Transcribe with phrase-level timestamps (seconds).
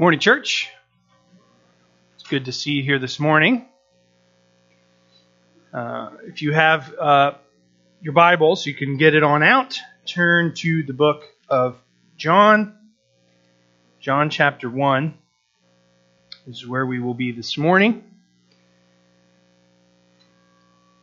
[0.00, 0.70] Morning, church.
[2.14, 3.66] It's good to see you here this morning.
[5.74, 7.32] Uh, if you have uh,
[8.00, 9.76] your Bibles, you can get it on out.
[10.06, 11.82] Turn to the book of
[12.16, 12.78] John.
[13.98, 15.18] John chapter 1
[16.46, 18.04] is where we will be this morning.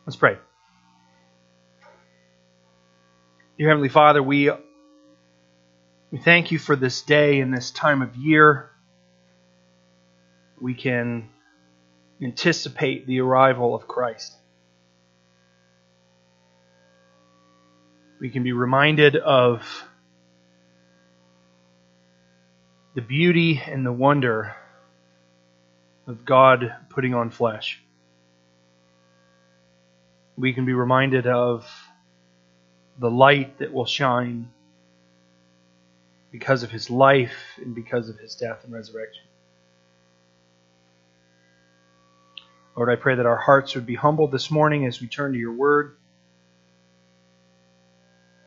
[0.06, 0.38] Let's pray.
[3.58, 4.50] Dear Heavenly Father, we,
[6.10, 8.70] we thank you for this day and this time of year
[10.60, 11.28] we can
[12.22, 14.34] anticipate the arrival of Christ.
[18.20, 19.84] We can be reminded of
[22.94, 24.56] the beauty and the wonder
[26.06, 27.82] of God putting on flesh.
[30.36, 31.70] We can be reminded of
[32.98, 34.50] the light that will shine
[36.32, 39.25] because of his life and because of his death and resurrection.
[42.76, 45.38] Lord, I pray that our hearts would be humbled this morning as we turn to
[45.38, 45.96] your word,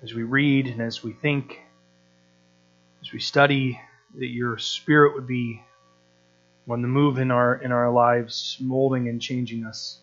[0.04, 1.60] as we read and as we think,
[3.02, 3.82] as we study,
[4.16, 5.64] that your spirit would be
[6.70, 10.00] on the move in our in our lives, molding and changing us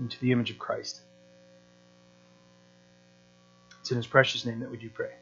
[0.00, 1.02] into the image of Christ.
[3.80, 5.12] It's in his precious name that we do pray.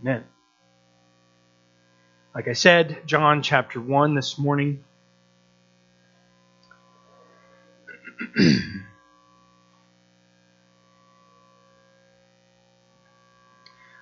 [0.00, 0.24] Amen.
[2.34, 4.84] Like I said, John chapter 1 this morning.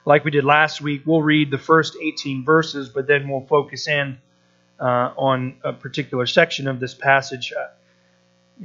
[0.05, 3.89] like we did last week, we'll read the first 18 verses, but then we'll focus
[3.89, 4.19] in
[4.81, 7.53] uh, on a particular section of this passage.
[7.53, 7.69] Uh,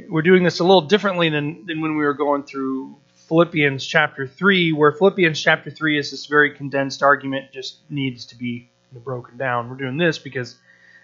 [0.09, 2.95] we're doing this a little differently than, than when we were going through
[3.27, 8.37] Philippians chapter 3, where Philippians chapter 3 is this very condensed argument, just needs to
[8.37, 8.69] be
[9.03, 9.69] broken down.
[9.69, 10.55] We're doing this because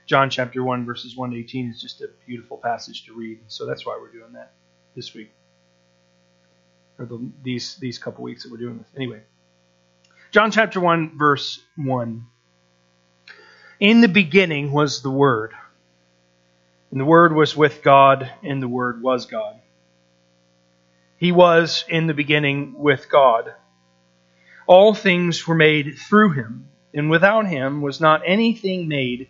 [0.06, 3.40] John chapter 1, verses 1 to 18 is just a beautiful passage to read.
[3.48, 4.54] So that's why we're doing that
[4.96, 5.32] this week.
[7.00, 8.88] Or the, these, these couple weeks that we're doing this.
[8.96, 9.22] Anyway,
[10.32, 12.26] John chapter 1, verse 1.
[13.80, 15.54] In the beginning was the Word,
[16.92, 19.60] and the Word was with God, and the Word was God.
[21.18, 23.54] He was in the beginning with God.
[24.68, 29.30] All things were made through him, and without him was not anything made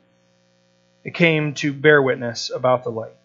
[1.03, 3.15] it came to bear witness about the light.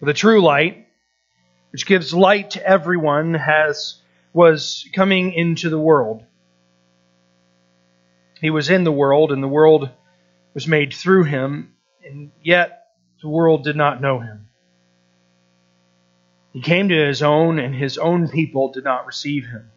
[0.00, 0.88] The true light,
[1.70, 4.00] which gives light to everyone, has
[4.32, 6.24] was coming into the world.
[8.40, 9.90] He was in the world, and the world
[10.54, 11.74] was made through him,
[12.04, 12.88] and yet
[13.20, 14.48] the world did not know him.
[16.52, 19.70] He came to his own, and his own people did not receive him.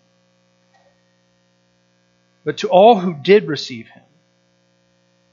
[2.43, 4.04] But to all who did receive him,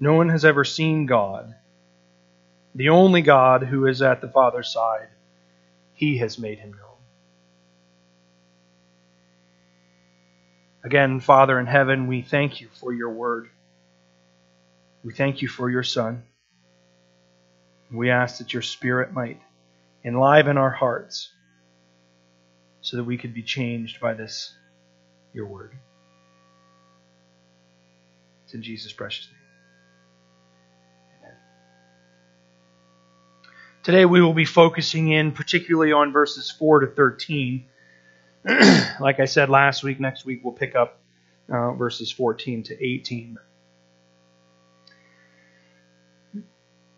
[0.00, 1.54] No one has ever seen God.
[2.74, 5.08] The only God who is at the Father's side,
[5.92, 6.86] he has made him known.
[10.82, 13.50] Again, Father in heaven, we thank you for your word.
[15.04, 16.22] We thank you for your Son.
[17.92, 19.40] We ask that your Spirit might
[20.02, 21.28] enliven our hearts
[22.80, 24.54] so that we could be changed by this,
[25.34, 25.72] your word.
[28.44, 29.39] It's in Jesus' precious name.
[33.82, 37.64] Today we will be focusing in particularly on verses 4 to 13.
[39.00, 41.00] like I said last week, next week we'll pick up
[41.50, 43.38] uh, verses 14 to 18.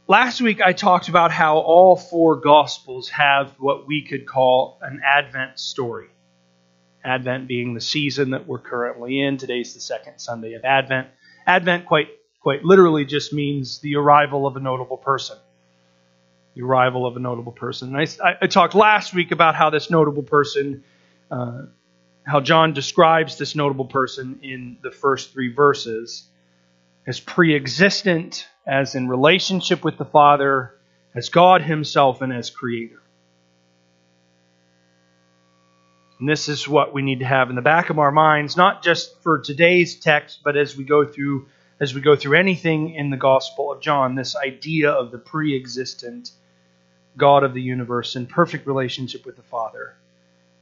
[0.08, 5.02] Last week I talked about how all four Gospels have what we could call an
[5.05, 6.08] Advent story.
[7.05, 9.37] Advent being the season that we're currently in.
[9.37, 11.06] Today's the second Sunday of Advent.
[11.46, 12.08] Advent quite
[12.40, 15.38] quite literally just means the arrival of a notable person.
[16.54, 17.96] The arrival of a notable person.
[17.96, 20.84] I, I, talked last week about how this notable person,
[21.31, 21.62] uh,
[22.26, 26.28] how John describes this notable person in the first three verses
[27.06, 30.75] as pre-existent, as in relationship with the Father,
[31.14, 33.02] as God Himself, and as Creator.
[36.20, 38.84] And this is what we need to have in the back of our minds, not
[38.84, 41.46] just for today's text, but as we go through
[41.81, 46.31] as we go through anything in the Gospel of John, this idea of the pre-existent
[47.17, 49.97] God of the universe in perfect relationship with the Father,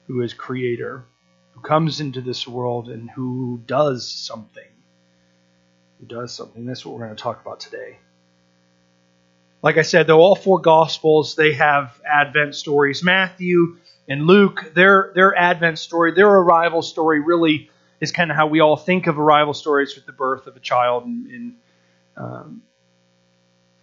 [0.07, 1.05] who is creator,
[1.53, 4.65] who comes into this world and who does something.
[6.01, 6.65] Who does something.
[6.65, 7.99] That's what we're going to talk about today.
[9.63, 13.05] Like I said, though all four gospels they have advent stories.
[13.05, 13.77] Matthew
[14.09, 17.71] and Luke, their their Advent story, their arrival story, really
[18.01, 20.61] is kind of how we all think of arrival stories with the birth of a
[20.61, 21.05] child.
[21.05, 21.55] And, and
[22.17, 22.63] um,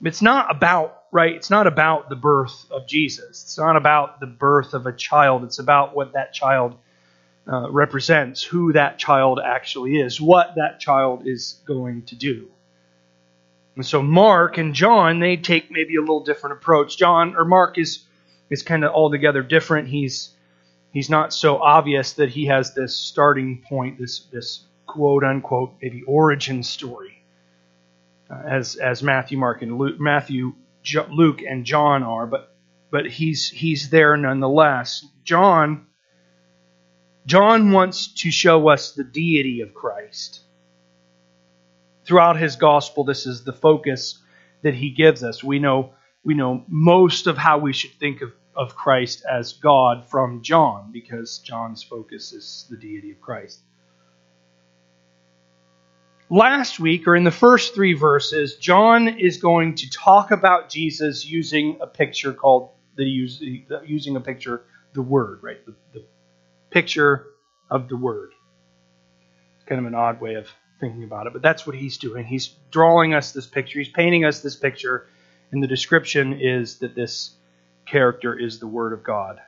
[0.03, 1.35] it's not about right.
[1.35, 3.43] It's not about the birth of Jesus.
[3.43, 5.43] It's not about the birth of a child.
[5.43, 6.77] It's about what that child
[7.47, 12.49] uh, represents, who that child actually is, what that child is going to do.
[13.75, 16.97] And so Mark and John, they take maybe a little different approach.
[16.97, 18.03] John or Mark is
[18.49, 19.87] is kind of altogether different.
[19.87, 20.29] He's
[20.91, 26.01] he's not so obvious that he has this starting point, this this quote unquote maybe
[26.03, 27.23] origin story,
[28.31, 30.53] uh, as as Matthew, Mark, and Luke, Matthew,
[30.95, 32.27] Luke, and John are.
[32.27, 32.55] But
[32.91, 35.05] but he's he's there nonetheless.
[35.23, 35.87] John
[37.25, 40.41] John wants to show us the deity of Christ.
[42.05, 44.23] Throughout his gospel, this is the focus
[44.61, 45.43] that he gives us.
[45.43, 45.93] We know
[46.23, 50.91] we know most of how we should think of, of Christ as God from John,
[50.91, 53.61] because John's focus is the deity of Christ.
[56.29, 61.25] Last week, or in the first three verses, John is going to talk about Jesus
[61.25, 64.63] using a picture called the using a picture,
[64.93, 65.65] the Word, right?
[65.65, 66.05] The, the
[66.69, 67.27] picture
[67.69, 68.31] of the Word.
[69.67, 70.47] Kind of an odd way of
[70.79, 72.25] thinking about it, but that's what he's doing.
[72.25, 73.79] He's drawing us this picture.
[73.79, 75.07] He's painting us this picture
[75.51, 77.31] and the description is that this
[77.85, 79.39] character is the Word of God.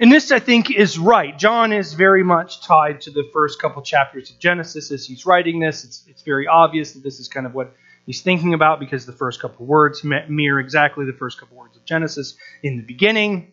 [0.00, 1.38] And this, I think, is right.
[1.38, 5.60] John is very much tied to the first couple chapters of Genesis as he's writing
[5.60, 5.84] this.
[5.84, 7.74] It's, it's very obvious that this is kind of what
[8.06, 11.84] he's thinking about because the first couple words mirror exactly the first couple words of
[11.84, 12.34] Genesis.
[12.62, 13.52] In the beginning,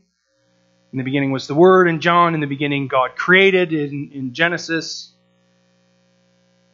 [0.94, 4.34] in the beginning was the Word, and John, in the beginning, God created in, in
[4.34, 5.12] Genesis.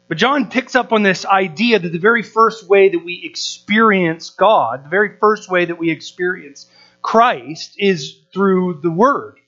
[0.06, 4.30] But John picks up on this idea that the very first way that we experience
[4.30, 6.70] God, the very first way that we experience
[7.02, 9.40] Christ, is through the Word.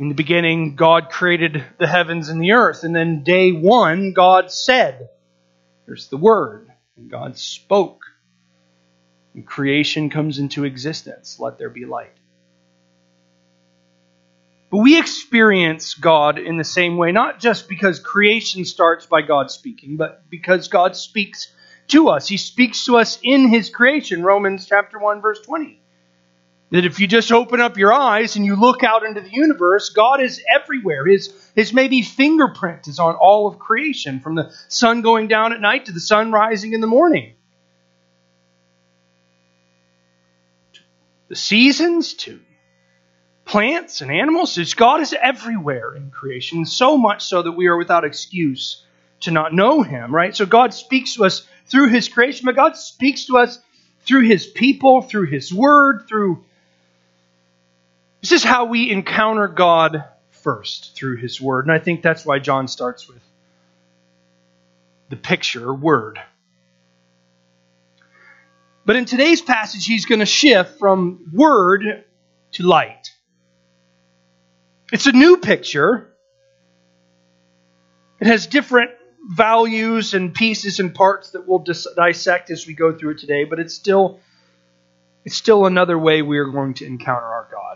[0.00, 4.50] In the beginning, God created the heavens and the earth, and then day one, God
[4.50, 5.10] said,
[5.84, 8.00] There's the Word, and God spoke.
[9.34, 11.38] And creation comes into existence.
[11.38, 12.14] Let there be light.
[14.70, 19.50] But we experience God in the same way, not just because creation starts by God
[19.50, 21.52] speaking, but because God speaks
[21.88, 22.26] to us.
[22.26, 25.79] He speaks to us in His creation, Romans chapter 1, verse 20.
[26.70, 29.88] That if you just open up your eyes and you look out into the universe,
[29.88, 31.04] God is everywhere.
[31.04, 35.60] His, his maybe fingerprint is on all of creation, from the sun going down at
[35.60, 37.34] night to the sun rising in the morning.
[41.28, 42.40] The seasons, to
[43.50, 44.56] plants and animals.
[44.74, 48.84] God is everywhere in creation, so much so that we are without excuse
[49.20, 50.34] to not know Him, right?
[50.36, 53.58] So God speaks to us through His creation, but God speaks to us
[54.02, 56.44] through His people, through His Word, through.
[58.20, 61.66] This is how we encounter God first, through His Word.
[61.66, 63.22] And I think that's why John starts with
[65.08, 66.20] the picture, word.
[68.86, 72.04] But in today's passage, he's going to shift from word
[72.52, 73.10] to light.
[74.92, 76.12] It's a new picture.
[78.20, 78.90] It has different
[79.28, 83.44] values and pieces and parts that we'll dis- dissect as we go through it today,
[83.44, 84.20] but it's still
[85.24, 87.69] it's still another way we are going to encounter our God.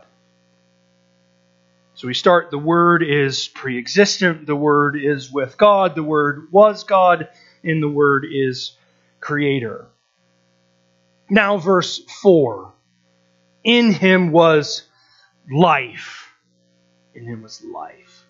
[1.95, 6.49] So we start the Word is pre existent, the Word is with God, the Word
[6.51, 7.29] was God,
[7.63, 8.77] and the Word is
[9.21, 9.87] Creator.
[11.31, 12.73] Now, verse 4
[13.63, 14.83] In him was
[15.51, 16.33] life.
[17.15, 18.25] In him was life.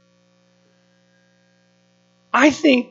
[2.32, 2.90] I think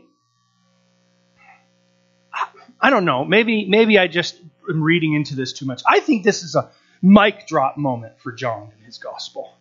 [2.82, 3.24] I don't know.
[3.24, 4.40] Maybe maybe I just
[4.70, 5.84] am reading into this too much.
[5.88, 9.54] I think this is a mic drop moment for John in his gospel.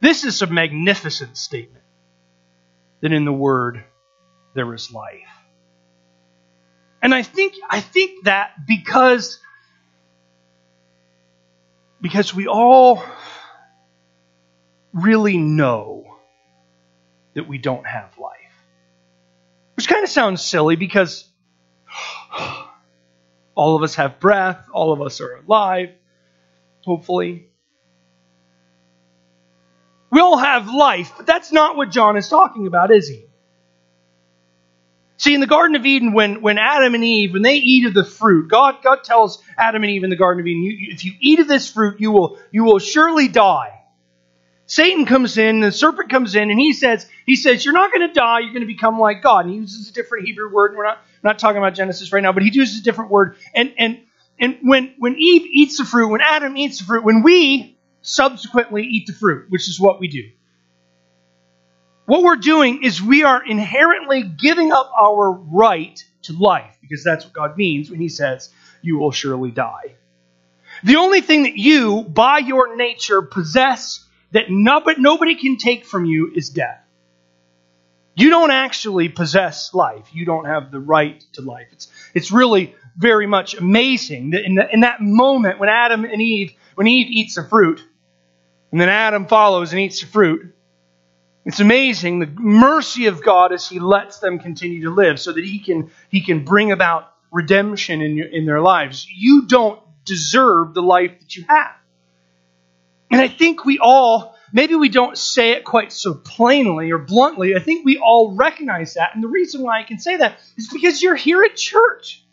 [0.00, 1.84] This is a magnificent statement
[3.00, 3.84] that in the word
[4.54, 5.28] there is life.
[7.02, 9.38] And I think I think that because
[12.00, 13.02] because we all
[14.92, 16.16] really know
[17.34, 18.36] that we don't have life.
[19.76, 21.28] Which kind of sounds silly because
[23.54, 25.90] all of us have breath, all of us are alive,
[26.84, 27.49] hopefully.
[30.10, 33.24] We all have life, but that's not what John is talking about, is he?
[35.18, 37.94] See, in the Garden of Eden, when, when Adam and Eve, when they eat of
[37.94, 41.04] the fruit, God, God tells Adam and Eve in the Garden of Eden, you, if
[41.04, 43.80] you eat of this fruit, you will, you will surely die.
[44.70, 48.06] Satan comes in, the serpent comes in, and he says, he says, You're not going
[48.06, 49.44] to die, you're going to become like God.
[49.44, 52.12] And he uses a different Hebrew word, and we're not, we're not talking about Genesis
[52.12, 53.36] right now, but he uses a different word.
[53.52, 53.98] And and
[54.38, 58.84] and when when Eve eats the fruit, when Adam eats the fruit, when we subsequently
[58.84, 60.24] eat the fruit, which is what we do
[62.10, 67.24] what we're doing is we are inherently giving up our right to life, because that's
[67.24, 68.50] what God means when He says,
[68.82, 69.94] You will surely die.
[70.82, 76.32] The only thing that you, by your nature, possess that nobody can take from you
[76.34, 76.84] is death.
[78.16, 80.08] You don't actually possess life.
[80.12, 81.68] You don't have the right to life.
[81.70, 86.20] It's, it's really very much amazing that in, the, in that moment when Adam and
[86.20, 87.84] Eve, when Eve eats the fruit,
[88.72, 90.54] and then Adam follows and eats the fruit,
[91.44, 95.44] it's amazing the mercy of God as He lets them continue to live so that
[95.44, 99.06] He can, he can bring about redemption in, your, in their lives.
[99.08, 101.72] You don't deserve the life that you have.
[103.10, 107.56] And I think we all, maybe we don't say it quite so plainly or bluntly,
[107.56, 109.14] I think we all recognize that.
[109.14, 112.24] And the reason why I can say that is because you're here at church.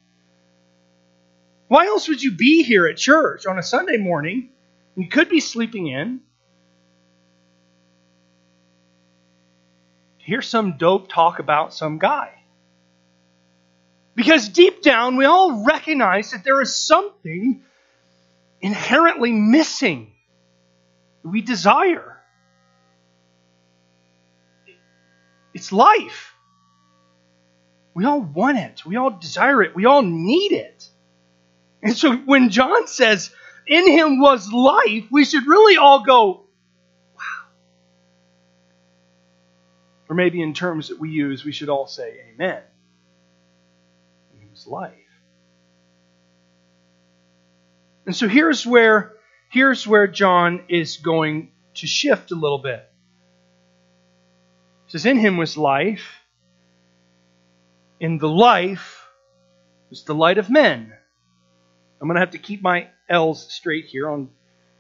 [1.68, 4.50] Why else would you be here at church on a Sunday morning?
[4.98, 6.22] You could be sleeping in.
[10.20, 12.34] To hear some dope talk about some guy.
[14.16, 17.64] Because deep down, we all recognize that there is something
[18.60, 20.14] inherently missing
[21.24, 22.18] we desire.
[25.54, 26.34] It's life.
[27.94, 28.86] We all want it.
[28.86, 29.76] We all desire it.
[29.76, 30.90] We all need it.
[31.84, 33.32] And so when John says,
[33.68, 36.46] in him was life, we should really all go,
[37.16, 37.48] wow.
[40.10, 42.62] Or maybe in terms that we use, we should all say amen.
[44.42, 44.94] It was life.
[48.06, 49.14] And so here's where
[49.50, 52.90] here's where John is going to shift a little bit.
[54.88, 56.22] It says, In him was life,
[58.00, 59.06] in the life
[59.90, 60.94] was the light of men.
[62.02, 64.30] I'm going to have to keep my L's straight here on,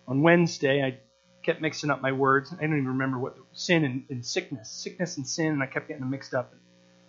[0.07, 0.83] on Wednesday.
[0.83, 0.99] I
[1.43, 2.53] kept mixing up my words.
[2.53, 5.87] I don't even remember what sin and, and sickness, sickness and sin, and I kept
[5.87, 6.53] getting them mixed up.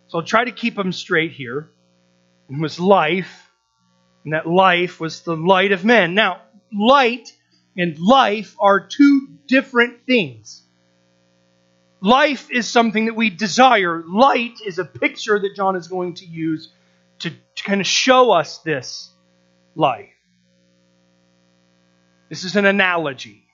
[0.08, 1.70] So I'll try to keep them straight here.
[2.48, 3.50] It was life,
[4.24, 6.14] and that life was the light of men.
[6.14, 6.40] Now,
[6.72, 7.30] light
[7.76, 10.62] and life are two different things.
[12.00, 14.02] Life is something that we desire.
[14.06, 16.70] Light is a picture that John is going to use
[17.18, 19.10] to, to kind of show us this
[19.78, 20.11] life.
[22.28, 23.44] This is an analogy.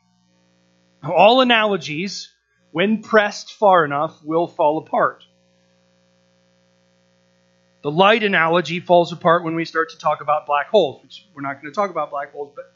[1.04, 2.32] All analogies,
[2.72, 5.22] when pressed far enough, will fall apart.
[7.82, 11.42] The light analogy falls apart when we start to talk about black holes, which we're
[11.42, 12.72] not going to talk about black holes, but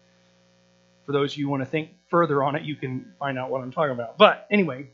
[1.07, 3.51] for those of you who want to think further on it, you can find out
[3.51, 4.19] what I'm talking about.
[4.19, 4.91] But anyway,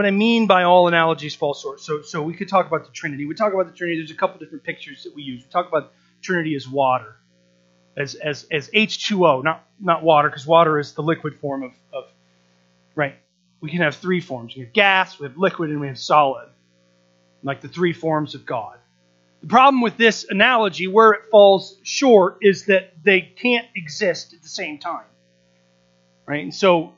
[0.00, 1.80] what I mean by all analogies fall short.
[1.80, 3.26] So, so we could talk about the Trinity.
[3.26, 4.00] We talk about the Trinity.
[4.00, 5.44] There's a couple different pictures that we use.
[5.44, 5.92] We talk about
[6.22, 7.16] Trinity as water
[7.98, 12.04] as, as, as H2O, not, not water, because water is the liquid form of, of,
[12.94, 13.14] right?
[13.60, 14.56] We can have three forms.
[14.56, 16.48] We have gas, we have liquid, and we have solid,
[17.42, 18.78] like the three forms of God.
[19.42, 24.42] The problem with this analogy, where it falls short, is that they can't exist at
[24.42, 25.04] the same time,
[26.26, 26.42] right?
[26.42, 26.94] And so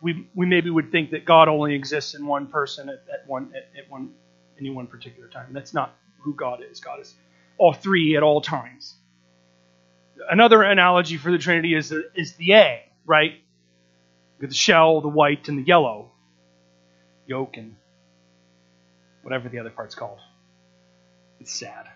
[0.00, 3.52] we, we maybe would think that God only exists in one person at, at one
[3.54, 4.12] at, at one
[4.58, 5.48] any one particular time.
[5.52, 6.80] That's not who God is.
[6.80, 7.14] God is
[7.58, 8.94] all three at all times.
[10.30, 13.40] Another analogy for the Trinity is the, is the egg, right?
[14.48, 16.10] the shell, the white, and the yellow.
[17.26, 17.76] Yolk and
[19.22, 20.18] whatever the other part's called.
[21.40, 21.86] It's sad.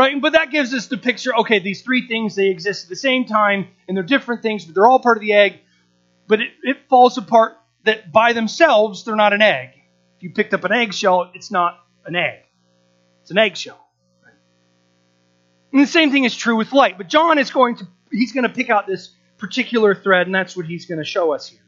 [0.00, 0.18] Right?
[0.18, 3.26] But that gives us the picture okay, these three things, they exist at the same
[3.26, 5.58] time, and they're different things, but they're all part of the egg.
[6.26, 9.74] But it, it falls apart that by themselves, they're not an egg.
[10.16, 12.38] If you picked up an eggshell, it's not an egg,
[13.20, 13.86] it's an eggshell.
[15.70, 16.96] And the same thing is true with light.
[16.96, 20.56] But John is going to he's going to pick out this particular thread, and that's
[20.56, 21.60] what he's going to show us here.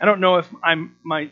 [0.00, 1.30] I don't know if I'm my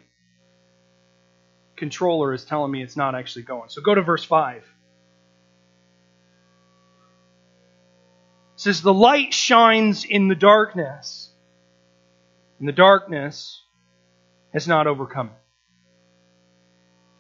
[1.75, 3.71] controller is telling me it's not actually going.
[3.71, 4.74] So go to verse 5.
[8.57, 11.31] Says, The light shines in the darkness,
[12.59, 13.63] and the darkness
[14.53, 15.45] has not overcome it.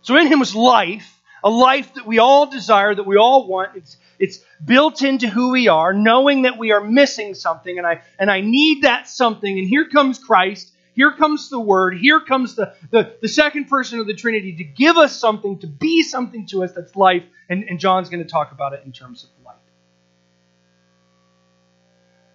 [0.02, 3.76] So in him was life, a life that we all desire, that we all want.
[3.76, 8.02] It's, it's built into who we are, knowing that we are missing something, and I,
[8.18, 9.58] and I need that something.
[9.58, 10.72] And here comes Christ.
[10.94, 11.98] Here comes the Word.
[11.98, 15.66] Here comes the, the, the second person of the Trinity to give us something, to
[15.66, 17.24] be something to us that's life.
[17.48, 19.53] And, and John's going to talk about it in terms of light.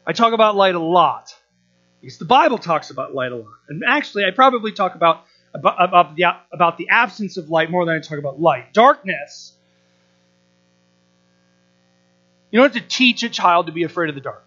[0.09, 1.35] I talk about light a lot
[2.01, 3.53] because the Bible talks about light a lot.
[3.69, 7.85] And actually, I probably talk about, about, about, the, about the absence of light more
[7.85, 8.73] than I talk about light.
[8.73, 9.53] Darkness
[12.51, 14.43] you don't have to teach a child to be afraid of the dark.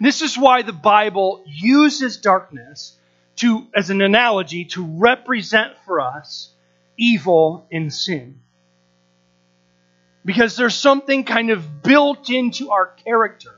[0.00, 2.96] This is why the Bible uses darkness
[3.36, 6.52] to, as an analogy to represent for us
[6.96, 8.40] evil and sin.
[10.24, 13.54] Because there's something kind of built into our character,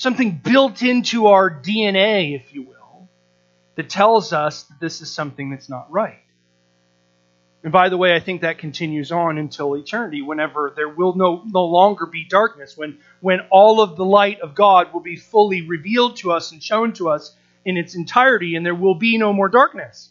[0.00, 3.06] something built into our DNA, if you will,
[3.74, 6.22] that tells us that this is something that's not right.
[7.62, 11.42] And by the way, I think that continues on until eternity, whenever there will no,
[11.44, 15.68] no longer be darkness, when, when all of the light of God will be fully
[15.68, 19.34] revealed to us and shown to us in its entirety, and there will be no
[19.34, 20.08] more darkness.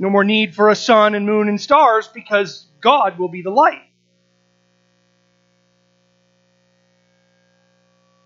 [0.00, 3.50] No more need for a sun and moon and stars because God will be the
[3.50, 3.82] light.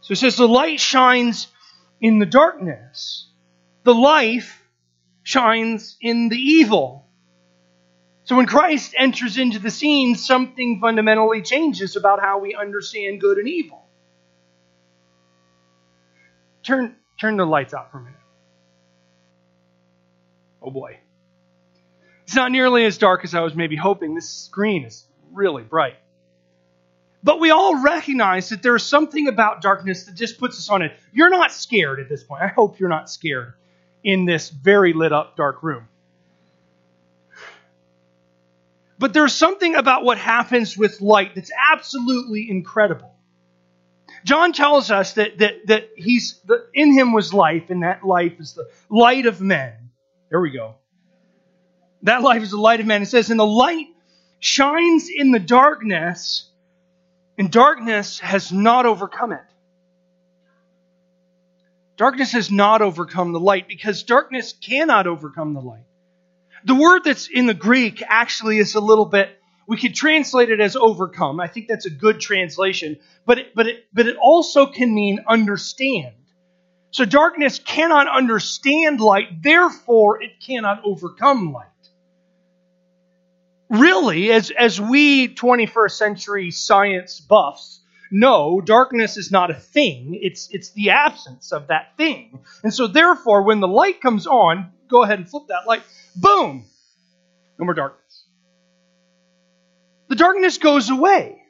[0.06, 1.48] So it says the light shines
[2.00, 3.28] in the darkness.
[3.82, 4.62] The life
[5.24, 7.08] shines in the evil.
[8.22, 13.38] So when Christ enters into the scene, something fundamentally changes about how we understand good
[13.38, 13.84] and evil.
[16.62, 18.20] Turn, turn the lights out for a minute.
[20.62, 21.00] Oh boy.
[22.22, 24.14] It's not nearly as dark as I was maybe hoping.
[24.14, 25.96] This screen is really bright.
[27.26, 30.92] But we all recognize that there's something about darkness that just puts us on it.
[31.12, 32.40] You're not scared at this point.
[32.40, 33.54] I hope you're not scared
[34.04, 35.88] in this very lit up dark room.
[38.96, 43.12] But there's something about what happens with light that's absolutely incredible.
[44.24, 48.38] John tells us that, that, that he's that in him was life, and that life
[48.38, 49.90] is the light of men.
[50.30, 50.76] There we go.
[52.02, 53.02] That life is the light of men.
[53.02, 53.86] It says, and the light
[54.38, 56.52] shines in the darkness,
[57.38, 59.44] and darkness has not overcome it.
[61.96, 65.84] Darkness has not overcome the light because darkness cannot overcome the light.
[66.64, 69.30] The word that's in the Greek actually is a little bit,
[69.66, 71.40] we could translate it as overcome.
[71.40, 72.98] I think that's a good translation.
[73.24, 76.14] But it, but it, but it also can mean understand.
[76.90, 81.66] So darkness cannot understand light, therefore it cannot overcome light.
[83.68, 90.48] Really, as, as we 21st century science buffs know, darkness is not a thing, it's,
[90.52, 92.40] it's the absence of that thing.
[92.62, 95.82] And so, therefore, when the light comes on, go ahead and flip that light.
[96.14, 96.64] Boom!
[97.58, 98.24] No more darkness.
[100.08, 101.42] The darkness goes away.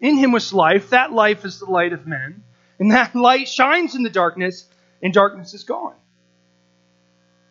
[0.00, 0.90] In him was life.
[0.90, 2.42] That life is the light of men.
[2.78, 4.66] And that light shines in the darkness,
[5.02, 5.94] and darkness is gone.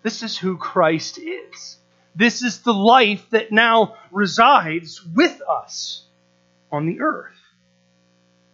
[0.02, 1.78] This is who Christ is.
[2.16, 6.04] This is the life that now resides with us
[6.72, 7.38] on the earth.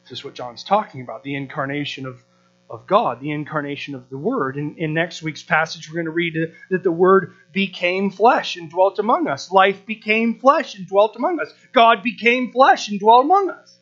[0.04, 2.22] This is what John's talking about the incarnation of
[2.70, 4.58] of God, the incarnation of the Word.
[4.58, 6.36] In, in next week's passage, we're going to read
[6.70, 9.52] that the Word became flesh and dwelt among us.
[9.52, 11.54] Life became flesh and dwelt among us.
[11.72, 13.74] God became flesh and dwelt among us.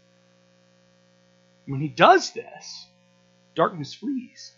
[1.65, 2.85] When He does this,
[3.55, 4.51] darkness flees.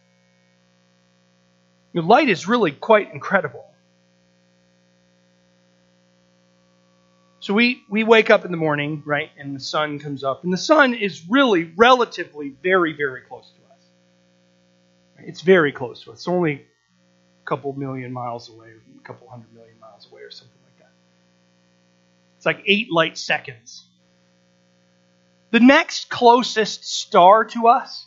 [1.93, 3.65] The light is really quite incredible.
[7.39, 10.43] So we, we wake up in the morning, right, and the sun comes up.
[10.43, 13.81] And the sun is really relatively very, very close to us.
[15.19, 16.17] It's very close to us.
[16.19, 20.57] It's only a couple million miles away, a couple hundred million miles away, or something
[20.65, 20.91] like that.
[22.35, 23.85] It's like eight light seconds.
[25.51, 28.05] The next closest star to us,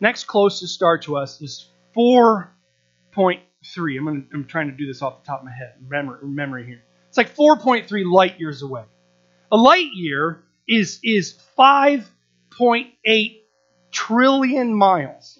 [0.00, 1.68] next closest star to us is
[3.16, 3.98] 4.3.
[3.98, 6.66] I'm, gonna, I'm trying to do this off the top of my head, memory, memory
[6.66, 6.82] here.
[7.08, 8.84] It's like 4.3 light years away.
[9.50, 13.40] A light year is, is 5.8
[13.90, 15.38] trillion miles.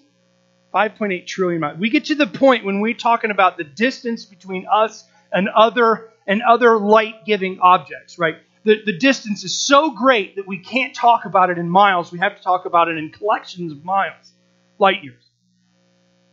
[0.73, 1.79] 5.8 trillion miles.
[1.79, 6.09] We get to the point when we're talking about the distance between us and other
[6.25, 8.35] and other light-giving objects, right?
[8.63, 12.11] The, the distance is so great that we can't talk about it in miles.
[12.11, 14.31] We have to talk about it in collections of miles,
[14.79, 15.23] light years.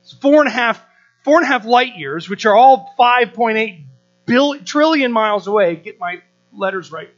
[0.03, 0.85] It's four and a half,
[1.25, 3.85] four and a half light years, which are all 5.8
[4.27, 5.77] billion, trillion miles away.
[5.77, 7.11] Get my letters right.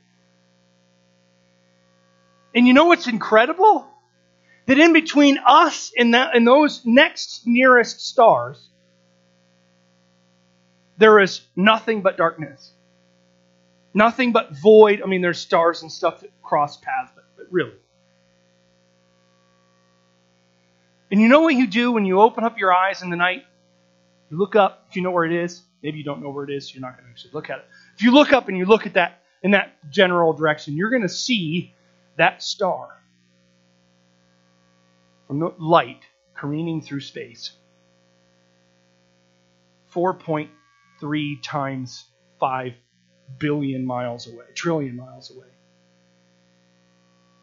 [2.55, 3.87] And you know what's incredible?
[4.67, 8.69] That in between us and, that, and those next nearest stars,
[10.99, 12.71] there is nothing but darkness.
[13.95, 15.03] Nothing but void.
[15.03, 17.73] I mean, there's stars and stuff that cross paths, but, but really.
[21.11, 23.45] And you know what you do when you open up your eyes in the night?
[24.33, 25.61] You look up, if you know where it is.
[25.83, 27.65] Maybe you don't know where it is, you're not going to actually look at it.
[27.97, 31.03] If you look up and you look at that in that general direction, you're going
[31.03, 31.75] to see
[32.17, 32.99] that star
[35.27, 36.01] from the light
[36.35, 37.53] careening through space.
[39.95, 42.07] 4.3 times
[42.41, 42.73] 5
[43.39, 45.49] billion miles away, trillion miles away.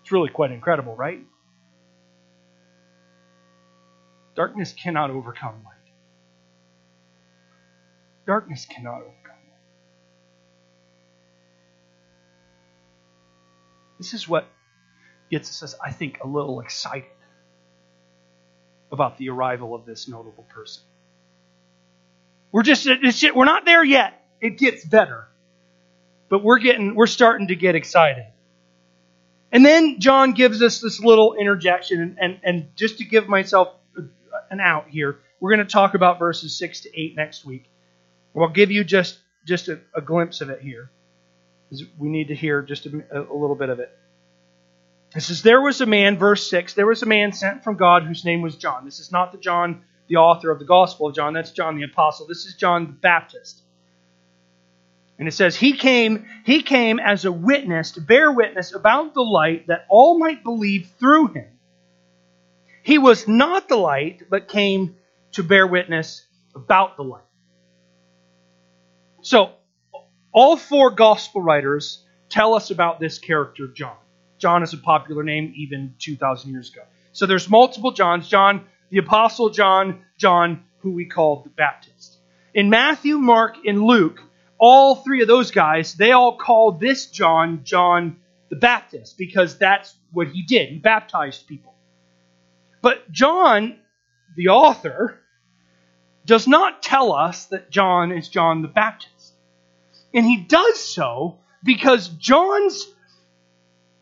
[0.02, 1.19] It's really quite incredible, right?
[4.36, 5.78] Darkness cannot overcome light.
[8.29, 9.59] Darkness cannot overcome light.
[13.97, 14.45] This is what
[15.31, 17.09] gets us, I think, a little excited
[18.91, 20.83] about the arrival of this notable person.
[22.51, 22.87] We're just,
[23.33, 24.23] we're not there yet.
[24.39, 25.27] It gets better.
[26.29, 28.27] But we're getting, we're starting to get excited.
[29.51, 33.69] And then John gives us this little interjection, and, and, and just to give myself
[34.51, 37.65] an out here, we're going to talk about verses 6 to 8 next week.
[38.37, 40.89] I'll give you just, just a, a glimpse of it here.
[41.97, 43.95] We need to hear just a, a little bit of it.
[45.15, 48.03] It says, There was a man, verse 6, there was a man sent from God
[48.03, 48.85] whose name was John.
[48.85, 51.33] This is not the John, the author of the Gospel of John.
[51.33, 52.27] That's John the Apostle.
[52.27, 53.61] This is John the Baptist.
[55.17, 59.21] And it says, He came, he came as a witness to bear witness about the
[59.21, 61.47] light that all might believe through him.
[62.83, 64.95] He was not the light, but came
[65.33, 67.23] to bear witness about the light.
[69.21, 69.51] So,
[70.32, 73.97] all four gospel writers tell us about this character, John.
[74.38, 76.84] John is a popular name even 2,000 years ago.
[77.12, 78.27] So there's multiple Johns.
[78.29, 82.17] John, the Apostle John, John, who we call the Baptist.
[82.53, 84.21] In Matthew, Mark, and Luke,
[84.58, 88.17] all three of those guys, they all call this John, John
[88.49, 90.69] the Baptist, because that's what he did.
[90.69, 91.73] He baptized people.
[92.82, 93.77] But John,
[94.36, 95.19] the author,
[96.29, 99.33] does not tell us that John is John the Baptist.
[100.13, 102.85] And he does so because John's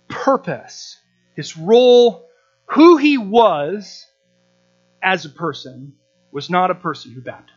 [0.09, 0.99] purpose,
[1.37, 2.27] his role,
[2.65, 4.05] who he was
[5.01, 5.93] as a person,
[6.33, 7.53] was not a person who baptized.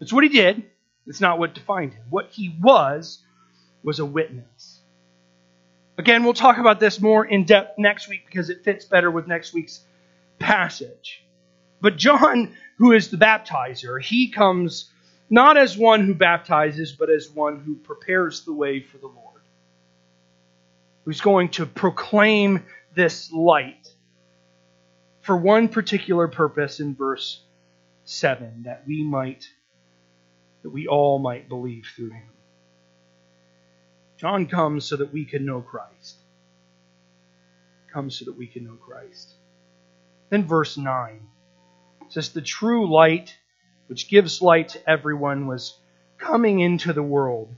[0.00, 0.64] It's what he did,
[1.06, 2.04] it's not what defined him.
[2.08, 3.22] What he was
[3.82, 4.80] was a witness.
[5.98, 9.26] Again, we'll talk about this more in depth next week because it fits better with
[9.26, 9.82] next week's
[10.38, 11.26] passage.
[11.82, 14.90] But John, who is the baptizer, he comes
[15.28, 19.36] not as one who baptizes, but as one who prepares the way for the Lord
[21.06, 23.88] who's going to proclaim this light
[25.20, 27.42] for one particular purpose in verse
[28.04, 29.46] 7 that we might
[30.62, 32.28] that we all might believe through him.
[34.16, 36.16] John comes so that we can know christ.
[37.92, 39.30] Comes so that we can know christ.
[40.28, 41.20] Then verse 9
[42.08, 43.36] says the true light
[43.88, 45.78] which gives light to everyone was
[46.18, 47.54] coming into the world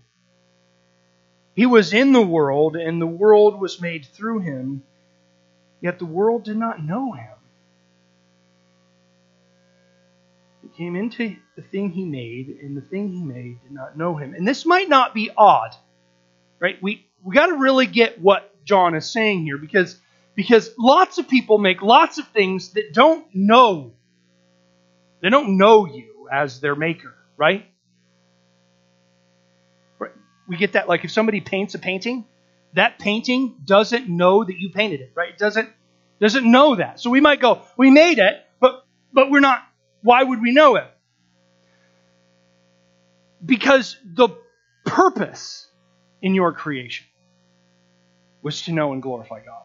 [1.59, 4.85] he was in the world, and the world was made through him,
[5.81, 7.35] yet the world did not know him.
[10.63, 14.15] He came into the thing he made, and the thing he made did not know
[14.15, 14.35] him.
[14.35, 15.75] And this might not be odd,
[16.61, 16.81] right?
[16.81, 20.01] We we got to really get what John is saying here because
[20.37, 23.95] because lots of people make lots of things that don't know.
[25.21, 27.67] They don't know you as their maker, right?
[30.49, 32.25] we get that like if somebody paints a painting,
[32.73, 35.29] that painting doesn't know that you painted it, right?
[35.31, 35.69] It doesn't
[36.21, 36.99] doesn't know that.
[36.99, 39.63] So we might go, we made it, but but we're not
[40.03, 40.87] why would we know it?
[43.45, 44.31] Because the
[44.85, 45.69] purpose
[46.23, 47.07] in your creation
[48.43, 49.63] was to know and glorify God.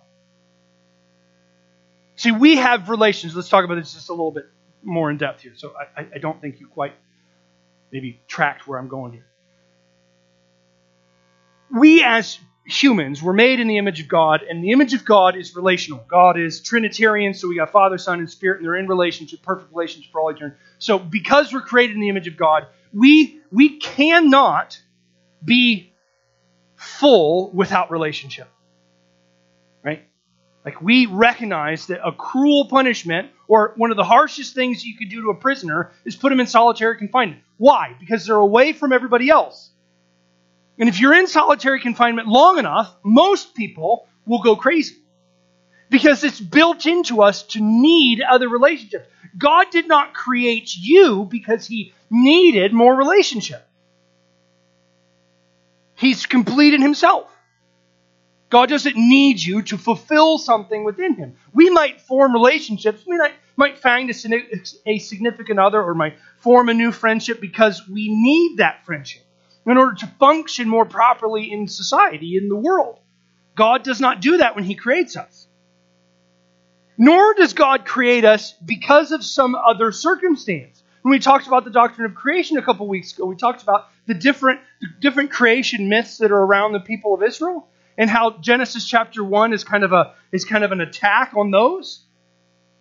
[2.15, 3.35] See, we have relations.
[3.35, 4.45] Let's talk about this just a little bit
[4.83, 5.53] more in depth here.
[5.55, 6.93] So I, I don't think you quite
[7.91, 9.25] maybe tracked where I'm going here.
[11.71, 15.35] We as humans were made in the image of God, and the image of God
[15.35, 16.03] is relational.
[16.07, 19.71] God is Trinitarian, so we got Father, Son, and Spirit, and they're in relationship, perfect
[19.73, 20.57] relationship for all eternity.
[20.79, 24.79] So because we're created in the image of God, we we cannot
[25.43, 25.93] be
[26.75, 28.47] full without relationship.
[29.83, 30.07] Right?
[30.65, 35.10] Like we recognize that a cruel punishment or one of the harshest things you could
[35.10, 37.41] do to a prisoner is put him in solitary confinement.
[37.58, 37.95] Why?
[37.99, 39.71] Because they're away from everybody else.
[40.80, 44.95] And if you're in solitary confinement long enough, most people will go crazy.
[45.89, 49.08] Because it's built into us to need other relationships.
[49.38, 53.67] God did not create you because he needed more relationship.
[55.95, 57.30] He's complete in himself.
[58.53, 61.37] God doesn't need you to fulfill something within him.
[61.55, 63.03] We might form relationships.
[63.03, 67.81] We might, might find a, a significant other or might form a new friendship because
[67.87, 69.23] we need that friendship
[69.65, 72.99] in order to function more properly in society, in the world.
[73.55, 75.47] God does not do that when He creates us.
[76.95, 80.83] Nor does God create us because of some other circumstance.
[81.01, 83.87] When we talked about the doctrine of creation a couple weeks ago, we talked about
[84.05, 88.38] the different, the different creation myths that are around the people of Israel and how
[88.39, 92.03] Genesis chapter 1 is kind of, a, is kind of an attack on those.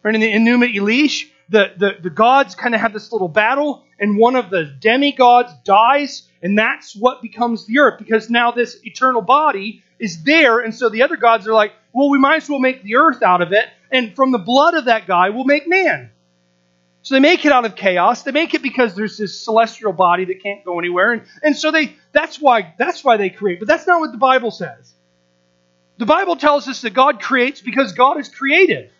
[0.02, 0.14] Right?
[0.14, 4.16] In the Enuma Elish, the, the, the gods kind of have this little battle, and
[4.16, 9.22] one of the demigods dies, and that's what becomes the earth because now this eternal
[9.22, 10.58] body is there.
[10.58, 13.22] And so the other gods are like, well, we might as well make the earth
[13.22, 13.66] out of it.
[13.90, 16.10] And from the blood of that guy, we'll make man.
[17.02, 18.22] So they make it out of chaos.
[18.22, 21.12] They make it because there's this celestial body that can't go anywhere.
[21.12, 23.58] And, and so they that's why that's why they create.
[23.58, 24.91] But that's not what the Bible says.
[26.02, 28.90] The Bible tells us that God creates because God is creative.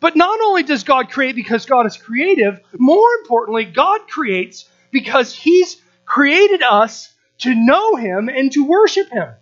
[0.00, 5.32] But not only does God create because God is creative, more importantly, God creates because
[5.32, 9.34] He's created us to know Him and to worship Him.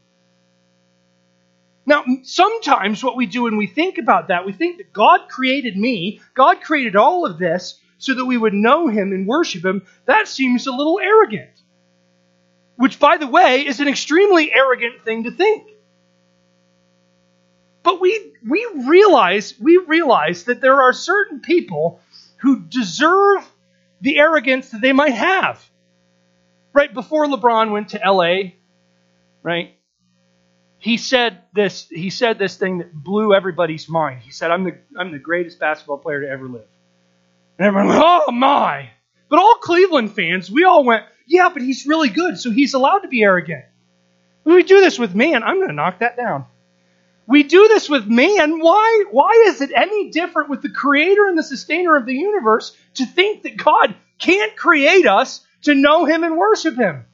[1.87, 5.75] Now, sometimes what we do when we think about that, we think that God created
[5.75, 9.87] me, God created all of this so that we would know Him and worship Him.
[10.05, 11.63] That seems a little arrogant.
[12.77, 15.72] Which, by the way, is an extremely arrogant thing to think.
[17.83, 22.01] But we, we realize we realize that there are certain people
[22.39, 23.49] who deserve
[24.01, 25.63] the arrogance that they might have
[26.73, 28.53] right before LeBron went to LA,
[29.43, 29.75] right?
[30.79, 31.89] He said this.
[31.89, 34.21] He said this thing that blew everybody's mind.
[34.23, 36.67] He said, "I'm the I'm the greatest basketball player to ever live."
[37.59, 38.91] And everyone went, "Oh my!"
[39.29, 43.01] But all Cleveland fans, we all went, "Yeah, but he's really good, so he's allowed
[43.01, 43.65] to be arrogant."
[44.45, 46.47] We do this with man, I'm going to knock that down.
[47.33, 48.61] We do this with man.
[48.61, 49.05] Why?
[49.11, 53.07] Why is it any different with the creator and the sustainer of the universe to
[53.07, 57.07] think that God can't create us to know Him and worship Him.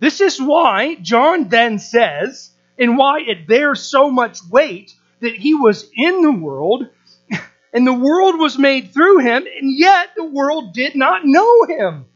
[0.00, 5.54] This is why John then says, and why it bears so much weight, that He
[5.54, 6.88] was in the world,
[7.72, 12.06] and the world was made through Him, and yet the world did not know Him.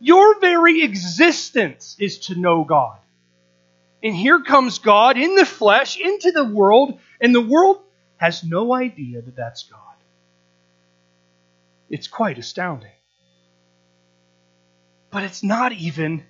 [0.00, 2.98] Your very existence is to know God.
[4.02, 7.82] And here comes God in the flesh into the world, and the world
[8.16, 9.80] has no idea that that's God.
[11.90, 12.92] It's quite astounding.
[15.10, 16.24] But it's not even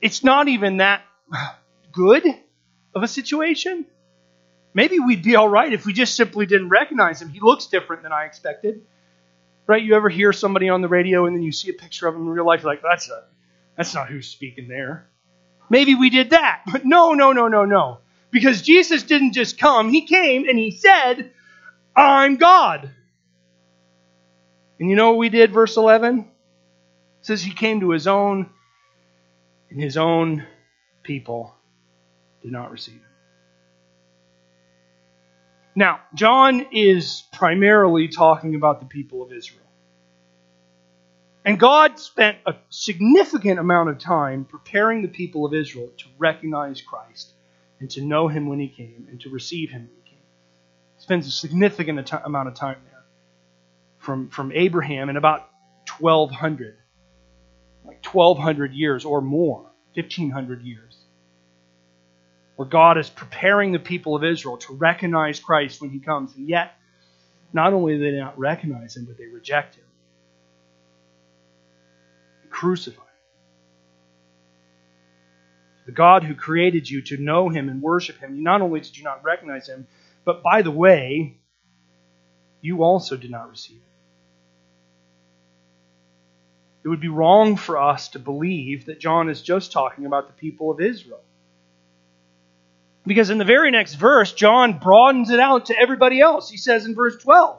[0.00, 1.02] it's not even that
[1.92, 2.24] good
[2.94, 3.84] of a situation.
[4.72, 7.28] Maybe we'd be all right if we just simply didn't recognize him.
[7.28, 8.82] He looks different than I expected.
[9.66, 9.82] Right?
[9.82, 12.22] You ever hear somebody on the radio and then you see a picture of him
[12.22, 13.24] in real life, you're like, that's a,
[13.76, 15.08] that's not who's speaking there.
[15.68, 16.62] Maybe we did that.
[16.70, 17.98] But no, no, no, no, no.
[18.30, 21.32] Because Jesus didn't just come, he came and he said,
[21.96, 22.90] I'm God.
[24.78, 26.20] And you know what we did, verse 11?
[26.20, 26.26] It
[27.20, 28.48] says he came to his own,
[29.68, 30.46] and his own
[31.02, 31.54] people
[32.42, 33.09] did not receive him.
[35.80, 39.64] Now, John is primarily talking about the people of Israel.
[41.42, 46.82] And God spent a significant amount of time preparing the people of Israel to recognize
[46.82, 47.32] Christ
[47.78, 50.22] and to know him when he came and to receive him when he came.
[50.98, 53.04] He spends a significant amount of time there
[54.00, 55.48] from, from Abraham in about
[55.98, 56.76] 1200,
[57.86, 59.62] like 1200 years or more,
[59.94, 60.99] 1500 years,
[62.60, 66.36] where God is preparing the people of Israel to recognize Christ when he comes.
[66.36, 66.74] And yet,
[67.54, 69.84] not only do they not recognize him, but they reject him.
[72.50, 73.06] crucified.
[75.86, 79.04] The God who created you to know him and worship him, not only did you
[79.04, 79.86] not recognize him,
[80.26, 81.38] but by the way,
[82.60, 83.82] you also did not receive him.
[86.84, 90.34] It would be wrong for us to believe that John is just talking about the
[90.34, 91.22] people of Israel.
[93.06, 96.50] Because in the very next verse, John broadens it out to everybody else.
[96.50, 97.58] He says in verse 12,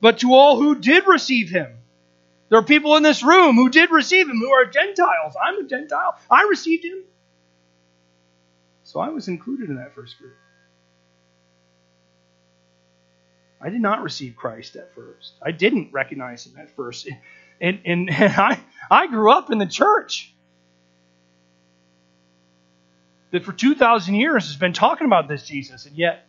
[0.00, 1.74] But to all who did receive him,
[2.48, 5.34] there are people in this room who did receive him, who are Gentiles.
[5.42, 6.18] I'm a Gentile.
[6.30, 7.04] I received him.
[8.84, 10.34] So I was included in that first group.
[13.60, 15.32] I did not receive Christ at first.
[15.42, 17.08] I didn't recognize him at first.
[17.60, 20.32] And, and, and I, I grew up in the church
[23.30, 26.26] that for 2,000 years has been talking about this Jesus, and yet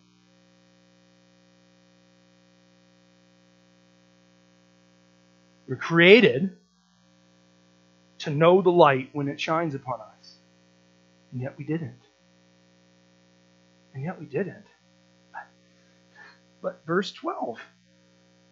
[5.68, 6.56] we're created
[8.20, 10.36] to know the light when it shines upon us,
[11.32, 12.02] and yet we didn't.
[13.94, 14.66] And yet we didn't.
[16.62, 17.60] But verse 12.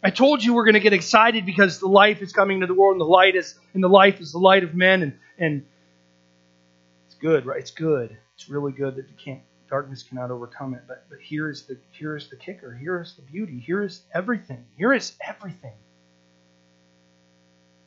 [0.03, 2.73] I told you we're going to get excited because the life is coming to the
[2.73, 5.65] world and the light is and the life is the light of men and and
[7.07, 7.59] it's good, right?
[7.59, 8.17] It's good.
[8.37, 10.83] It's really good that you can't darkness cannot overcome it.
[10.87, 12.73] But but here is the here is the kicker.
[12.73, 13.59] Here is the beauty.
[13.59, 14.65] Here is everything.
[14.77, 15.73] Here is everything.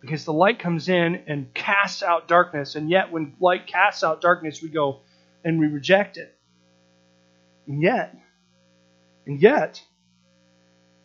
[0.00, 4.20] Because the light comes in and casts out darkness, and yet when light casts out
[4.20, 5.00] darkness, we go
[5.44, 6.34] and we reject it.
[7.66, 8.16] And yet,
[9.26, 9.80] and yet,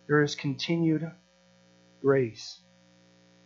[0.08, 1.12] there is continued
[2.02, 2.60] grace.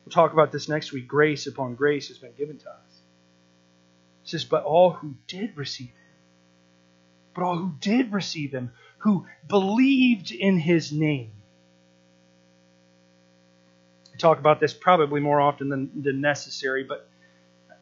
[0.05, 1.07] We'll talk about this next week.
[1.07, 2.88] Grace upon grace has been given to us.
[4.29, 5.95] Says, But all who did receive him,
[7.33, 11.31] but all who did receive him, who believed in his name.
[14.13, 17.09] I talk about this probably more often than, than necessary, but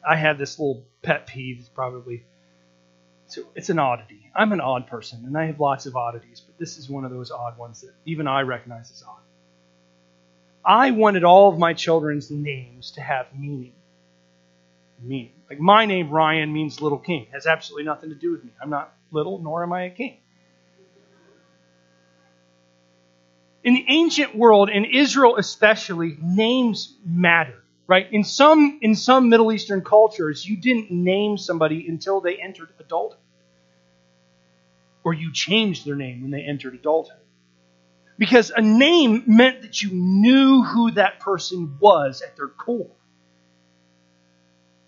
[0.08, 2.24] I have this little pet peeve, it's probably
[3.26, 4.30] so it's an oddity.
[4.34, 7.10] I'm an odd person, and I have lots of oddities, but this is one of
[7.10, 9.20] those odd ones that even I recognize as odd.
[10.64, 13.74] I wanted all of my children's names to have meaning.
[15.00, 15.32] Meaning.
[15.48, 17.22] Like my name, Ryan, means little king.
[17.22, 18.50] It has absolutely nothing to do with me.
[18.60, 20.18] I'm not little, nor am I a king.
[23.64, 28.06] In the ancient world, in Israel especially, names mattered right?
[28.12, 33.18] In some in some Middle Eastern cultures, you didn't name somebody until they entered adulthood,
[35.02, 37.16] or you changed their name when they entered adulthood,
[38.16, 42.90] because a name meant that you knew who that person was at their core.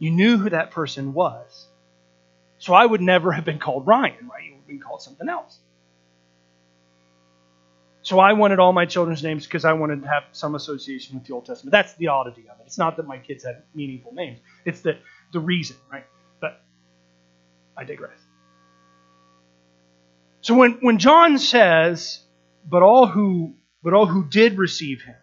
[0.01, 1.69] You knew who that person was.
[2.59, 4.45] So I would never have been called Ryan, right?
[4.45, 5.57] You would have been called something else.
[8.03, 11.27] So I wanted all my children's names because I wanted to have some association with
[11.27, 11.71] the Old Testament.
[11.71, 12.65] That's the oddity of it.
[12.67, 14.41] It's not that my kids had meaningful names.
[14.65, 14.99] It's the,
[15.33, 16.07] the reason, right?
[16.41, 16.61] But
[17.77, 18.19] I digress.
[20.41, 22.21] So when, when John says,
[22.67, 25.17] but all who but all who did receive him,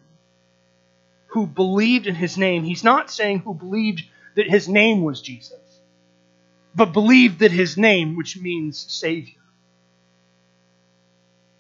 [1.27, 4.03] who believed in his name, he's not saying who believed
[4.37, 5.81] that his name was Jesus,
[6.75, 9.33] but believed that his name, which means Savior.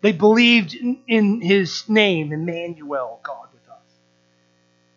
[0.01, 3.81] They believed in, his name, Emmanuel, God with us.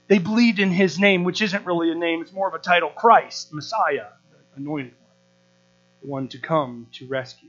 [0.09, 2.91] They believed in his name, which isn't really a name, it's more of a title
[2.91, 5.17] Christ, Messiah, the anointed one,
[6.03, 7.49] the one to come to rescue.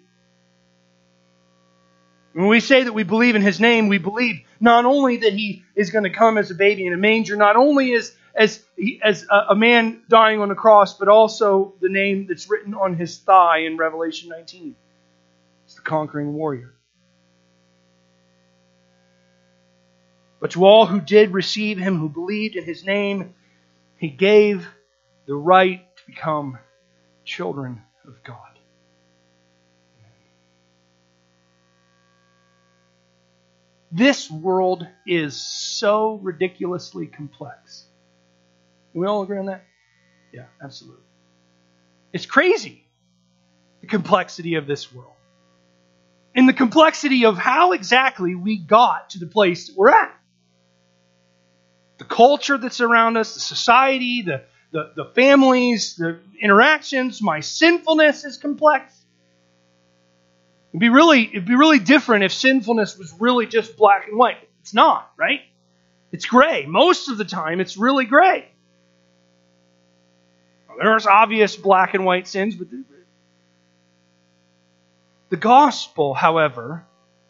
[2.32, 5.66] When we say that we believe in his name, we believe not only that he
[5.76, 8.64] is going to come as a baby in a manger, not only as, as,
[9.04, 13.18] as a man dying on a cross, but also the name that's written on his
[13.18, 14.76] thigh in Revelation 19.
[15.66, 16.74] It's the conquering warrior.
[20.40, 23.36] But to all who did receive him, who believed in his name,
[23.98, 24.68] he gave
[25.28, 26.58] the right to become
[27.24, 28.38] children of God.
[33.92, 37.86] This world is so ridiculously complex.
[38.94, 39.64] We all agree on that?
[40.34, 41.04] Yeah, absolutely.
[42.14, 42.86] It's crazy,
[43.82, 45.14] the complexity of this world.
[46.34, 50.14] And the complexity of how exactly we got to the place that we're at
[52.02, 57.22] the culture that's around us, the society, the, the, the families, the interactions.
[57.22, 58.92] My sinfulness is complex.
[60.72, 64.50] It'd be really it'd be really different if sinfulness was really just black and white.
[64.62, 65.42] It's not, right?
[66.12, 66.66] It's gray.
[66.66, 68.51] Most of the time it's really gray.
[70.78, 72.68] There's obvious black and white sins, but
[75.30, 76.86] the gospel, however,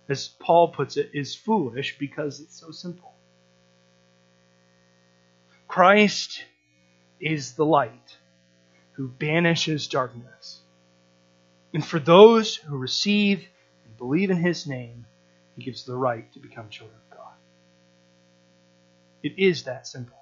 [0.10, 3.14] as Paul puts it, is foolish because it's so simple.
[5.68, 6.44] Christ
[7.20, 8.18] is the light
[8.94, 10.60] who banishes darkness.
[11.74, 13.48] And for those who receive
[13.86, 15.06] and believe in his name,
[15.56, 17.34] he gives the right to become children of God.
[19.24, 20.21] It is that simple.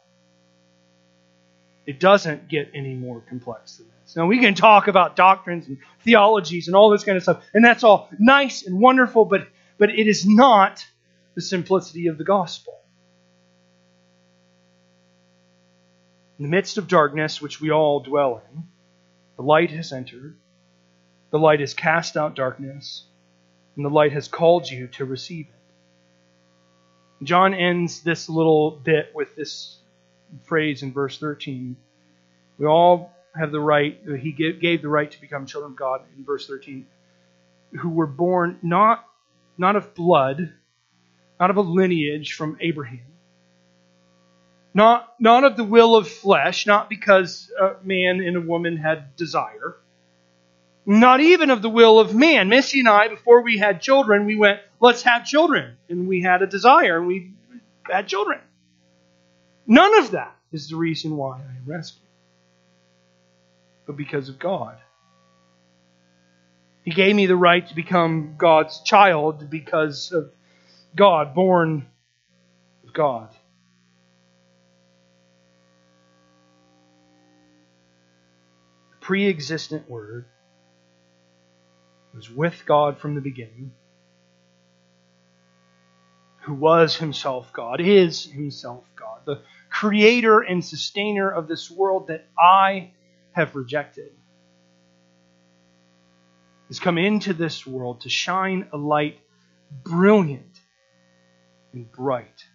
[1.89, 4.15] It doesn't get any more complex than this.
[4.15, 7.65] Now, we can talk about doctrines and theologies and all this kind of stuff, and
[7.65, 9.47] that's all nice and wonderful, but,
[9.79, 10.85] but it is not
[11.33, 12.75] the simplicity of the gospel.
[16.37, 18.65] In the midst of darkness, which we all dwell in,
[19.35, 20.37] the light has entered,
[21.31, 23.03] the light has cast out darkness,
[23.75, 27.25] and the light has called you to receive it.
[27.25, 29.78] John ends this little bit with this
[30.45, 31.75] phrase in verse 13.
[32.57, 36.25] We all have the right, he gave the right to become children of God in
[36.25, 36.85] verse 13,
[37.79, 39.05] who were born not,
[39.57, 40.53] not of blood,
[41.39, 43.05] not of a lineage from Abraham,
[44.73, 49.15] not, not of the will of flesh, not because a man and a woman had
[49.15, 49.77] desire,
[50.85, 52.49] not even of the will of man.
[52.49, 55.77] Missy and I, before we had children, we went, let's have children.
[55.87, 57.33] And we had a desire, and we
[57.83, 58.39] had children.
[59.69, 62.09] None of that is the reason why I am rescued,
[63.85, 64.75] but because of God.
[66.83, 70.31] He gave me the right to become God's child because of
[70.95, 71.85] God, born
[72.83, 73.29] of God.
[78.89, 80.25] The pre existent Word
[82.15, 83.71] was with God from the beginning,
[86.39, 92.27] who was himself God, is himself God, the creator and sustainer of this world that
[92.37, 92.91] I
[93.31, 94.11] have rejected,
[96.67, 99.19] has come into this world to shine a light
[99.83, 100.59] brilliant
[101.73, 102.45] and bright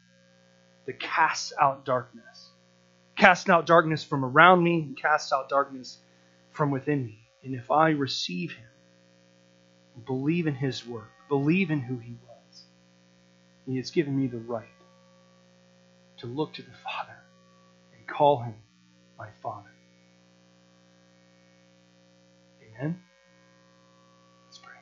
[0.87, 2.51] that casts out darkness.
[3.17, 5.99] Casts out darkness from around me and cast out darkness
[6.51, 7.19] from within me.
[7.43, 8.67] And if I receive him,
[10.05, 12.65] believe in his work, believe in who he was,
[13.67, 14.74] he has given me the right
[16.25, 17.19] to look to the Father
[17.95, 18.55] and call him
[19.19, 19.69] my Father.
[22.63, 22.99] Amen?
[24.47, 24.73] Let's pray.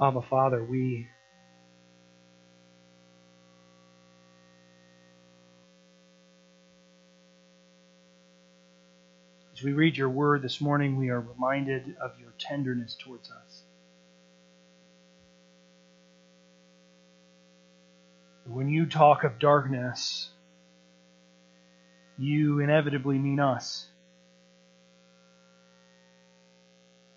[0.00, 1.08] Abba, Father, we
[9.58, 13.62] As we read your word this morning, we are reminded of your tenderness towards us.
[18.46, 20.28] When you talk of darkness,
[22.16, 23.88] you inevitably mean us.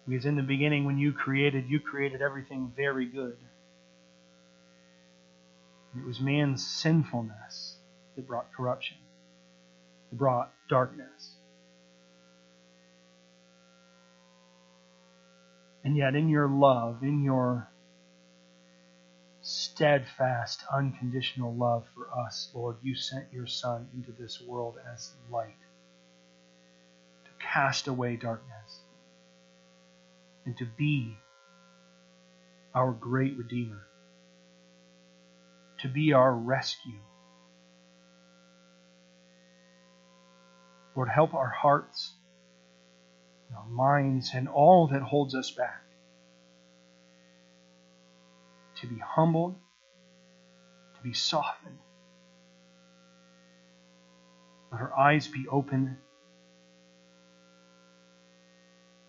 [0.07, 3.37] Because in the beginning, when you created, you created everything very good.
[5.95, 7.75] It was man's sinfulness
[8.15, 8.97] that brought corruption,
[10.09, 11.35] that brought darkness.
[15.83, 17.67] And yet, in your love, in your
[19.41, 25.57] steadfast, unconditional love for us, Lord, you sent your Son into this world as light
[27.25, 28.81] to cast away darkness
[30.45, 31.17] and to be
[32.75, 33.81] our great Redeemer,
[35.79, 36.99] to be our rescue.
[40.95, 42.13] Lord, help our hearts
[43.55, 45.83] our minds, and all that holds us back.
[48.81, 49.55] To be humbled,
[50.95, 51.77] to be softened.
[54.71, 55.97] Let our eyes be open,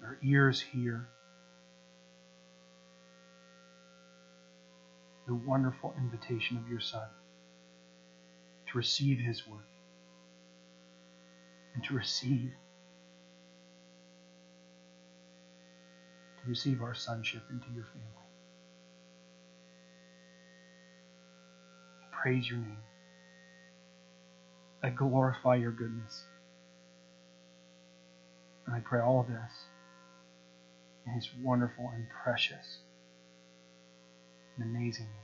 [0.03, 1.09] our ears hear.
[5.27, 7.07] The wonderful invitation of your Son
[8.71, 9.61] to receive His word
[11.75, 12.53] and to receive
[16.47, 18.09] receive our sonship into your family.
[22.03, 22.79] I praise your name.
[24.83, 26.25] I glorify your goodness.
[28.67, 29.53] And I pray all of this
[31.07, 32.79] in his wonderful and precious
[34.57, 35.22] and amazing name.